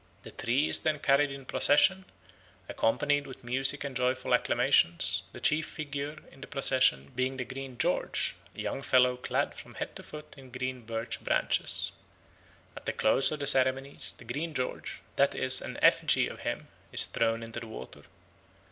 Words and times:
The 0.23 0.31
tree 0.31 0.67
is 0.67 0.79
then 0.79 0.97
carried 0.97 1.31
in 1.31 1.45
procession, 1.45 2.05
accompanied 2.67 3.27
with 3.27 3.43
music 3.43 3.83
and 3.83 3.95
joyful 3.95 4.33
acclamations, 4.33 5.21
the 5.31 5.39
chief 5.39 5.67
figure 5.67 6.17
in 6.31 6.41
the 6.41 6.47
procession 6.47 7.11
being 7.15 7.37
the 7.37 7.45
Green 7.45 7.77
George, 7.77 8.33
a 8.55 8.61
young 8.61 8.81
fellow 8.81 9.15
clad 9.15 9.53
from 9.53 9.75
head 9.75 9.95
to 9.97 10.01
foot 10.01 10.33
in 10.39 10.49
green 10.49 10.85
birch 10.87 11.19
branches. 11.23 11.91
At 12.75 12.87
the 12.87 12.93
close 12.93 13.31
of 13.31 13.41
the 13.41 13.45
ceremonies 13.45 14.15
the 14.17 14.25
Green 14.25 14.55
George, 14.55 15.03
that 15.17 15.35
is 15.35 15.61
an 15.61 15.77
effigy 15.83 16.27
of 16.27 16.39
him, 16.39 16.67
is 16.91 17.05
thrown 17.05 17.43
into 17.43 17.59
the 17.59 17.67
water. 17.67 18.01